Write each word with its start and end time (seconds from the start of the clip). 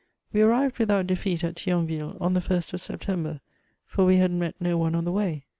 We 0.33 0.41
arrived 0.41 0.79
without 0.79 1.05
defeat 1.05 1.43
at 1.43 1.53
Thionville^ 1.57 2.19
on 2.19 2.33
the 2.33 2.39
Ist 2.51 2.73
of 2.73 2.81
Sep 2.81 3.01
tember; 3.01 3.39
for 3.85 4.03
we 4.03 4.15
had 4.15 4.31
met 4.31 4.55
no 4.59 4.75
one 4.75 4.95
on 4.95 5.05
the 5.05 5.11
way. 5.11 5.45